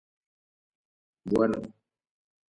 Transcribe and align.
Bueno. 1.25 1.61